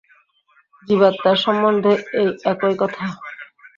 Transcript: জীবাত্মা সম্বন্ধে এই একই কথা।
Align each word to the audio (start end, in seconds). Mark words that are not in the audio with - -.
জীবাত্মা 0.87 1.31
সম্বন্ধে 1.43 1.93
এই 2.19 2.27
একই 2.51 2.75
কথা। 2.81 3.05